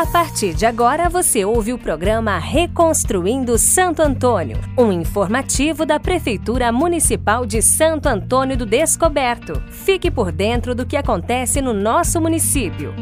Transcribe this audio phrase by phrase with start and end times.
[0.00, 6.72] A partir de agora, você ouve o programa Reconstruindo Santo Antônio, um informativo da Prefeitura
[6.72, 9.62] Municipal de Santo Antônio do Descoberto.
[9.68, 12.94] Fique por dentro do que acontece no nosso município.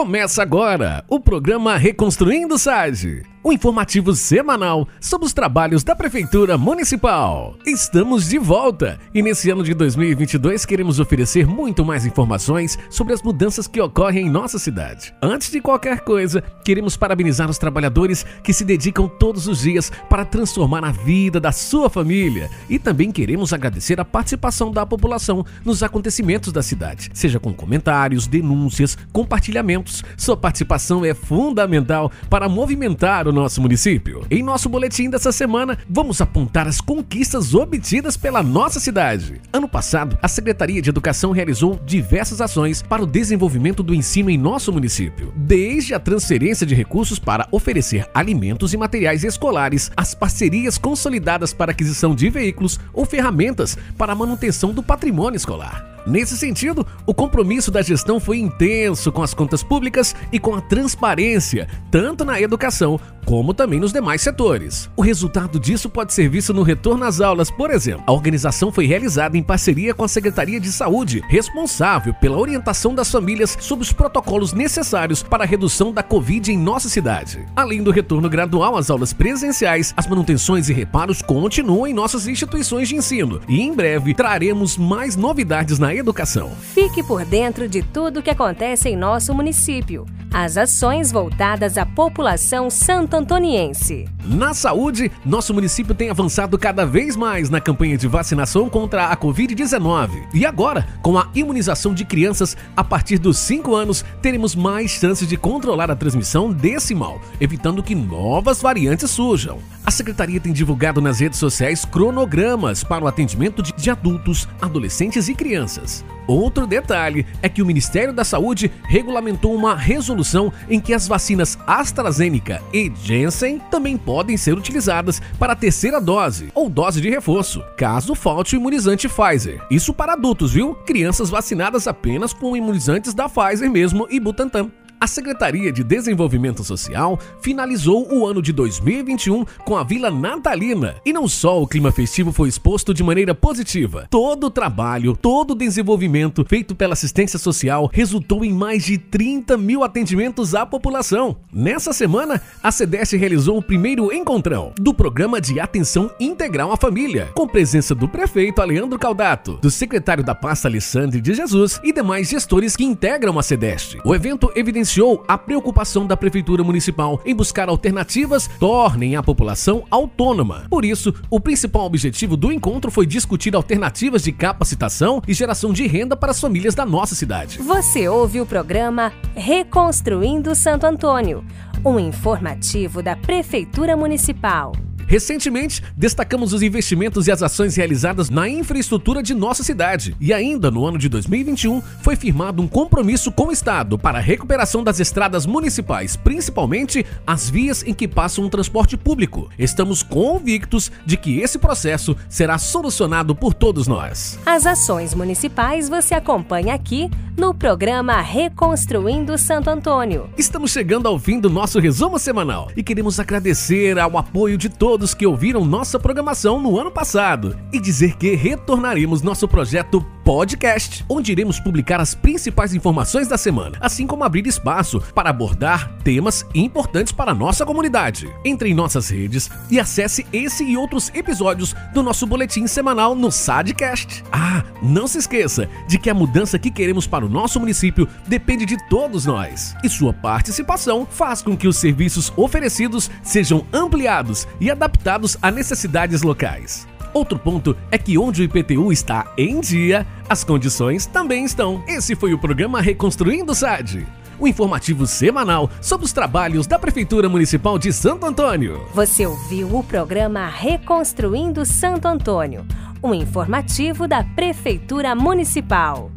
[0.00, 7.56] Começa agora o programa Reconstruindo SAGE o informativo semanal sobre os trabalhos da Prefeitura Municipal.
[7.66, 13.22] Estamos de volta e nesse ano de 2022 queremos oferecer muito mais informações sobre as
[13.22, 15.14] mudanças que ocorrem em nossa cidade.
[15.22, 20.24] Antes de qualquer coisa, queremos parabenizar os trabalhadores que se dedicam todos os dias para
[20.24, 25.82] transformar a vida da sua família e também queremos agradecer a participação da população nos
[25.82, 29.89] acontecimentos da cidade, seja com comentários, denúncias, compartilhamentos.
[30.16, 34.24] Sua participação é fundamental para movimentar o nosso município.
[34.30, 39.40] Em nosso boletim dessa semana, vamos apontar as conquistas obtidas pela nossa cidade.
[39.52, 44.38] Ano passado, a Secretaria de Educação realizou diversas ações para o desenvolvimento do ensino em
[44.38, 50.78] nosso município, desde a transferência de recursos para oferecer alimentos e materiais escolares, as parcerias
[50.78, 55.99] consolidadas para aquisição de veículos ou ferramentas para a manutenção do patrimônio escolar.
[56.06, 60.60] Nesse sentido, o compromisso da gestão foi intenso com as contas públicas e com a
[60.60, 64.90] transparência, tanto na educação como também nos demais setores.
[64.96, 68.02] O resultado disso pode ser visto no retorno às aulas, por exemplo.
[68.06, 73.10] A organização foi realizada em parceria com a Secretaria de Saúde, responsável pela orientação das
[73.10, 77.46] famílias sobre os protocolos necessários para a redução da Covid em nossa cidade.
[77.54, 82.88] Além do retorno gradual às aulas presenciais, as manutenções e reparos continuam em nossas instituições
[82.88, 86.50] de ensino e em breve traremos mais novidades na educação.
[86.74, 90.06] Fique por dentro de tudo o que acontece em nosso município.
[90.32, 94.08] As ações voltadas à população santo-antoniense.
[94.24, 99.16] Na saúde, nosso município tem avançado cada vez mais na campanha de vacinação contra a
[99.16, 100.28] Covid-19.
[100.32, 105.26] E agora, com a imunização de crianças a partir dos 5 anos, teremos mais chances
[105.26, 109.58] de controlar a transmissão desse mal, evitando que novas variantes surjam.
[109.84, 115.34] A secretaria tem divulgado nas redes sociais cronogramas para o atendimento de adultos, adolescentes e
[115.34, 115.79] crianças.
[116.26, 121.58] Outro detalhe é que o Ministério da Saúde regulamentou uma resolução em que as vacinas
[121.66, 127.64] AstraZeneca e Janssen também podem ser utilizadas para a terceira dose ou dose de reforço,
[127.76, 129.60] caso falte o imunizante Pfizer.
[129.70, 130.74] Isso para adultos, viu?
[130.74, 134.70] Crianças vacinadas apenas com imunizantes da Pfizer mesmo e Butantan.
[135.02, 140.96] A Secretaria de Desenvolvimento Social finalizou o ano de 2021 com a Vila Natalina.
[141.06, 145.52] E não só o clima festivo foi exposto de maneira positiva, todo o trabalho, todo
[145.52, 151.38] o desenvolvimento feito pela assistência social resultou em mais de 30 mil atendimentos à população.
[151.50, 157.30] Nessa semana, a CEDES realizou o primeiro encontrão do Programa de Atenção Integral à Família,
[157.34, 162.28] com presença do prefeito Aleandro Caldato, do secretário da pasta Alessandre de Jesus e demais
[162.28, 163.96] gestores que integram a CEDES.
[164.04, 169.84] O evento evidenciou evidenciou a preocupação da Prefeitura Municipal em buscar alternativas tornem a população
[169.90, 170.66] autônoma.
[170.68, 175.86] Por isso, o principal objetivo do encontro foi discutir alternativas de capacitação e geração de
[175.86, 177.58] renda para as famílias da nossa cidade.
[177.58, 181.44] Você ouve o programa Reconstruindo Santo Antônio,
[181.84, 184.72] um informativo da Prefeitura Municipal.
[185.10, 190.14] Recentemente, destacamos os investimentos e as ações realizadas na infraestrutura de nossa cidade.
[190.20, 194.22] E ainda no ano de 2021, foi firmado um compromisso com o Estado para a
[194.22, 199.50] recuperação das estradas municipais, principalmente as vias em que passa um transporte público.
[199.58, 204.38] Estamos convictos de que esse processo será solucionado por todos nós.
[204.46, 210.28] As ações municipais você acompanha aqui no programa Reconstruindo Santo Antônio.
[210.36, 214.99] Estamos chegando ao fim do nosso resumo semanal e queremos agradecer ao apoio de todos
[215.00, 221.04] todos que ouviram nossa programação no ano passado e dizer que retornaremos nosso projeto podcast,
[221.08, 226.46] onde iremos publicar as principais informações da semana, assim como abrir espaço para abordar temas
[226.54, 228.32] importantes para a nossa comunidade.
[228.44, 233.32] Entre em nossas redes e acesse esse e outros episódios do nosso boletim semanal no
[233.32, 234.22] Sadcast.
[234.30, 238.64] Ah, não se esqueça de que a mudança que queremos para o nosso município depende
[238.64, 244.70] de todos nós, e sua participação faz com que os serviços oferecidos sejam ampliados e
[244.70, 246.86] adaptados a necessidades locais.
[247.12, 251.82] Outro ponto é que onde o IPTU está em dia, as condições também estão.
[251.86, 254.06] Esse foi o programa Reconstruindo SAD
[254.40, 258.86] o informativo semanal sobre os trabalhos da Prefeitura Municipal de Santo Antônio.
[258.94, 262.66] Você ouviu o programa Reconstruindo Santo Antônio,
[263.04, 266.10] um informativo da Prefeitura Municipal.